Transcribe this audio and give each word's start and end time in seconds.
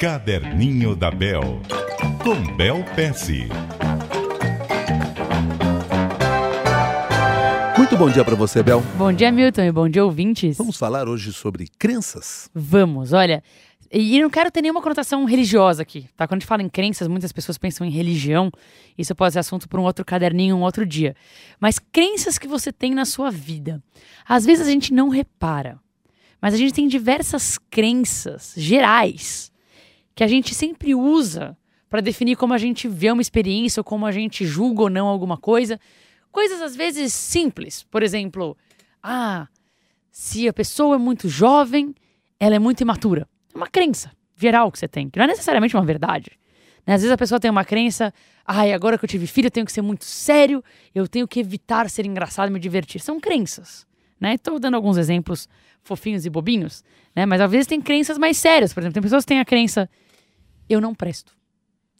Caderninho 0.00 0.94
da 0.94 1.10
Bel, 1.10 1.60
com 2.22 2.56
Bel 2.56 2.84
Pesce. 2.94 3.48
Muito 7.76 7.96
bom 7.96 8.08
dia 8.08 8.24
para 8.24 8.36
você, 8.36 8.62
Bel. 8.62 8.80
Bom 8.96 9.12
dia, 9.12 9.32
Milton, 9.32 9.62
e 9.62 9.72
bom 9.72 9.88
dia, 9.88 10.04
ouvintes. 10.04 10.56
Vamos 10.56 10.76
falar 10.76 11.08
hoje 11.08 11.32
sobre 11.32 11.66
crenças. 11.76 12.48
Vamos, 12.54 13.12
olha. 13.12 13.42
E 13.90 14.20
não 14.22 14.30
quero 14.30 14.52
ter 14.52 14.62
nenhuma 14.62 14.80
conotação 14.80 15.24
religiosa 15.24 15.82
aqui, 15.82 16.06
tá? 16.16 16.28
Quando 16.28 16.34
a 16.34 16.40
gente 16.42 16.48
fala 16.48 16.62
em 16.62 16.68
crenças, 16.68 17.08
muitas 17.08 17.32
pessoas 17.32 17.58
pensam 17.58 17.84
em 17.84 17.90
religião. 17.90 18.52
Isso 18.96 19.16
pode 19.16 19.32
ser 19.32 19.40
assunto 19.40 19.68
para 19.68 19.80
um 19.80 19.84
outro 19.84 20.04
caderninho, 20.04 20.54
um 20.54 20.62
outro 20.62 20.86
dia. 20.86 21.16
Mas 21.58 21.80
crenças 21.80 22.38
que 22.38 22.46
você 22.46 22.70
tem 22.70 22.94
na 22.94 23.04
sua 23.04 23.32
vida. 23.32 23.82
Às 24.28 24.46
vezes 24.46 24.64
a 24.64 24.70
gente 24.70 24.94
não 24.94 25.08
repara, 25.08 25.76
mas 26.40 26.54
a 26.54 26.56
gente 26.56 26.72
tem 26.72 26.86
diversas 26.86 27.58
crenças 27.68 28.54
gerais 28.56 29.50
que 30.18 30.24
a 30.24 30.26
gente 30.26 30.52
sempre 30.52 30.96
usa 30.96 31.56
para 31.88 32.00
definir 32.00 32.34
como 32.34 32.52
a 32.52 32.58
gente 32.58 32.88
vê 32.88 33.08
uma 33.08 33.22
experiência 33.22 33.78
ou 33.78 33.84
como 33.84 34.04
a 34.04 34.10
gente 34.10 34.44
julga 34.44 34.82
ou 34.82 34.90
não 34.90 35.06
alguma 35.06 35.36
coisa. 35.36 35.78
Coisas 36.32 36.60
às 36.60 36.74
vezes 36.74 37.12
simples. 37.14 37.84
Por 37.84 38.02
exemplo, 38.02 38.58
ah, 39.00 39.46
se 40.10 40.48
a 40.48 40.52
pessoa 40.52 40.96
é 40.96 40.98
muito 40.98 41.28
jovem, 41.28 41.94
ela 42.40 42.56
é 42.56 42.58
muito 42.58 42.80
imatura. 42.80 43.28
É 43.54 43.56
uma 43.56 43.68
crença 43.68 44.10
geral 44.36 44.72
que 44.72 44.80
você 44.80 44.88
tem, 44.88 45.08
que 45.08 45.20
não 45.20 45.24
é 45.24 45.28
necessariamente 45.28 45.76
uma 45.76 45.84
verdade. 45.84 46.32
Né? 46.84 46.94
Às 46.94 47.02
vezes 47.02 47.12
a 47.12 47.16
pessoa 47.16 47.38
tem 47.38 47.48
uma 47.48 47.64
crença, 47.64 48.12
ai, 48.44 48.72
ah, 48.72 48.74
agora 48.74 48.98
que 48.98 49.04
eu 49.04 49.08
tive 49.08 49.28
filho, 49.28 49.46
eu 49.46 49.52
tenho 49.52 49.66
que 49.66 49.72
ser 49.72 49.82
muito 49.82 50.04
sério, 50.04 50.64
eu 50.92 51.06
tenho 51.06 51.28
que 51.28 51.38
evitar 51.38 51.88
ser 51.88 52.04
engraçado 52.04 52.48
e 52.48 52.52
me 52.52 52.58
divertir. 52.58 53.00
São 53.00 53.20
crenças. 53.20 53.86
Né? 54.20 54.34
Estou 54.34 54.58
dando 54.58 54.74
alguns 54.74 54.96
exemplos 54.96 55.48
fofinhos 55.84 56.26
e 56.26 56.28
bobinhos, 56.28 56.82
né? 57.14 57.24
mas 57.24 57.40
às 57.40 57.48
vezes 57.48 57.68
tem 57.68 57.80
crenças 57.80 58.18
mais 58.18 58.36
sérias. 58.36 58.74
Por 58.74 58.80
exemplo, 58.80 58.94
tem 58.94 59.02
pessoas 59.04 59.22
que 59.22 59.28
têm 59.28 59.38
a 59.38 59.44
crença 59.44 59.88
eu 60.68 60.80
não 60.80 60.94
presto. 60.94 61.32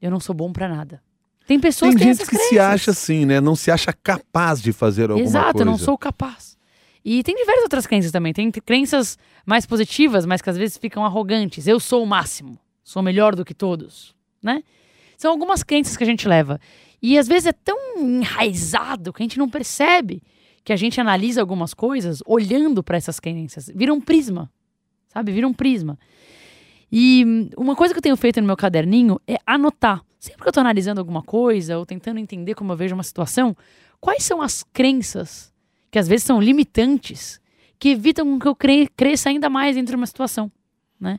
Eu 0.00 0.10
não 0.10 0.20
sou 0.20 0.34
bom 0.34 0.52
para 0.52 0.68
nada. 0.68 1.02
Tem 1.46 1.60
pessoas 1.60 1.94
Tem 1.94 1.98
que 1.98 2.14
gente 2.14 2.28
que 2.28 2.36
se 2.36 2.58
acha 2.58 2.90
assim, 2.90 3.24
né? 3.24 3.40
Não 3.40 3.54
se 3.54 3.70
acha 3.70 3.92
capaz 3.92 4.60
de 4.60 4.72
fazer 4.72 5.10
alguma 5.10 5.20
Exato, 5.20 5.52
coisa. 5.52 5.62
eu 5.62 5.66
não 5.66 5.78
sou 5.78 5.96
capaz. 5.96 6.56
E 7.04 7.22
tem 7.22 7.36
diversas 7.36 7.62
outras 7.62 7.86
crenças 7.86 8.10
também. 8.10 8.32
Tem 8.32 8.50
crenças 8.50 9.16
mais 9.46 9.64
positivas, 9.64 10.26
mas 10.26 10.42
que 10.42 10.50
às 10.50 10.56
vezes 10.56 10.76
ficam 10.76 11.04
arrogantes. 11.04 11.68
Eu 11.68 11.78
sou 11.78 12.02
o 12.02 12.06
máximo. 12.06 12.58
Sou 12.82 13.00
melhor 13.00 13.36
do 13.36 13.44
que 13.44 13.54
todos, 13.54 14.14
né? 14.42 14.62
São 15.16 15.30
algumas 15.30 15.62
crenças 15.62 15.96
que 15.96 16.02
a 16.02 16.06
gente 16.06 16.26
leva. 16.26 16.60
E 17.00 17.16
às 17.16 17.28
vezes 17.28 17.46
é 17.46 17.52
tão 17.52 17.78
enraizado 17.98 19.12
que 19.12 19.22
a 19.22 19.24
gente 19.24 19.38
não 19.38 19.48
percebe 19.48 20.22
que 20.64 20.72
a 20.72 20.76
gente 20.76 21.00
analisa 21.00 21.40
algumas 21.40 21.72
coisas 21.72 22.20
olhando 22.26 22.82
para 22.82 22.96
essas 22.96 23.20
crenças. 23.20 23.70
Vira 23.72 23.94
um 23.94 24.00
prisma, 24.00 24.50
sabe? 25.08 25.30
Vira 25.30 25.46
um 25.46 25.52
prisma. 25.54 25.96
E 26.90 27.50
uma 27.56 27.74
coisa 27.74 27.92
que 27.92 27.98
eu 27.98 28.02
tenho 28.02 28.16
feito 28.16 28.40
no 28.40 28.46
meu 28.46 28.56
caderninho 28.56 29.20
é 29.26 29.36
anotar. 29.46 30.02
Sempre 30.18 30.42
que 30.42 30.48
eu 30.48 30.50
estou 30.50 30.60
analisando 30.60 31.00
alguma 31.00 31.22
coisa 31.22 31.78
ou 31.78 31.86
tentando 31.86 32.18
entender 32.18 32.54
como 32.54 32.72
eu 32.72 32.76
vejo 32.76 32.94
uma 32.94 33.02
situação, 33.02 33.56
quais 34.00 34.24
são 34.24 34.40
as 34.40 34.62
crenças 34.62 35.52
que 35.90 35.98
às 35.98 36.08
vezes 36.08 36.24
são 36.24 36.40
limitantes 36.40 37.40
que 37.78 37.90
evitam 37.90 38.38
que 38.38 38.48
eu 38.48 38.54
cre 38.54 38.88
cresça 38.96 39.28
ainda 39.28 39.48
mais 39.50 39.76
dentro 39.76 39.90
de 39.90 39.96
uma 39.96 40.06
situação, 40.06 40.50
né? 40.98 41.18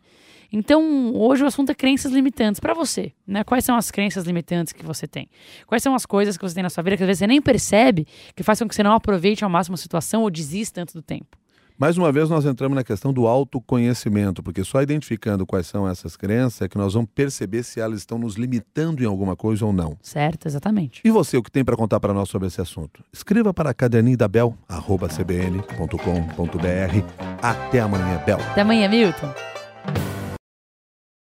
Então, 0.51 1.13
hoje 1.13 1.43
o 1.43 1.47
assunto 1.47 1.71
é 1.71 1.75
crenças 1.75 2.11
limitantes 2.11 2.59
para 2.59 2.73
você, 2.73 3.11
né? 3.25 3.43
Quais 3.43 3.65
são 3.65 3.75
as 3.75 3.91
crenças 3.91 4.25
limitantes 4.25 4.71
que 4.71 4.85
você 4.85 5.05
tem? 5.05 5.29
Quais 5.65 5.83
são 5.83 5.93
as 5.93 6.05
coisas 6.05 6.37
que 6.37 6.43
você 6.43 6.55
tem 6.55 6.63
na 6.63 6.69
sua 6.69 6.83
vida 6.83 6.95
que 6.95 7.03
às 7.03 7.07
vezes 7.07 7.19
você 7.19 7.27
nem 7.27 7.41
percebe, 7.41 8.07
que 8.35 8.43
fazem 8.43 8.65
com 8.65 8.69
que 8.69 8.75
você 8.75 8.83
não 8.83 8.93
aproveite 8.93 9.43
ao 9.43 9.49
máximo 9.49 9.75
a 9.75 9.77
situação 9.77 10.23
ou 10.23 10.29
desista 10.29 10.81
antes 10.81 10.95
do 10.95 11.01
tempo? 11.01 11.37
Mais 11.79 11.95
uma 11.95 12.11
vez, 12.11 12.27
nós 12.27 12.43
entramos 12.43 12.75
na 12.75 12.83
questão 12.83 13.13
do 13.13 13.27
autoconhecimento, 13.27 14.41
porque 14.41 14.63
só 14.63 14.81
identificando 14.81 15.45
quais 15.45 15.67
são 15.67 15.87
essas 15.87 16.17
crenças 16.17 16.63
é 16.63 16.67
que 16.67 16.75
nós 16.75 16.95
vamos 16.95 17.07
perceber 17.13 17.61
se 17.61 17.79
elas 17.79 17.99
estão 17.99 18.17
nos 18.17 18.33
limitando 18.33 19.03
em 19.03 19.05
alguma 19.05 19.35
coisa 19.35 19.63
ou 19.63 19.71
não. 19.71 19.95
Certo, 20.01 20.47
exatamente. 20.47 21.01
E 21.05 21.11
você, 21.11 21.37
o 21.37 21.43
que 21.43 21.51
tem 21.51 21.63
para 21.63 21.77
contar 21.77 21.99
para 21.99 22.15
nós 22.15 22.29
sobre 22.29 22.47
esse 22.47 22.59
assunto? 22.59 23.03
Escreva 23.13 23.53
para 23.53 23.75
caderninho 23.75 24.17
da 24.17 24.27
Bel, 24.27 24.57
arroba 24.67 25.07
cbn.com.br. 25.07 25.67
Até 27.43 27.79
amanhã, 27.79 28.23
Bel. 28.25 28.39
Até 28.39 28.61
amanhã, 28.61 28.89
Milton. 28.89 29.56